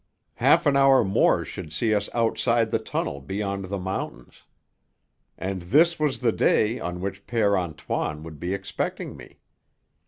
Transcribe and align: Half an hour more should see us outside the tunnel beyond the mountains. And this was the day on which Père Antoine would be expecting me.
Half 0.37 0.65
an 0.65 0.75
hour 0.75 1.03
more 1.03 1.45
should 1.45 1.71
see 1.71 1.93
us 1.93 2.09
outside 2.11 2.71
the 2.71 2.79
tunnel 2.79 3.21
beyond 3.21 3.65
the 3.65 3.77
mountains. 3.77 4.45
And 5.37 5.61
this 5.61 5.99
was 5.99 6.21
the 6.21 6.31
day 6.31 6.79
on 6.79 7.01
which 7.01 7.27
Père 7.27 7.55
Antoine 7.55 8.23
would 8.23 8.39
be 8.39 8.51
expecting 8.51 9.15
me. 9.15 9.37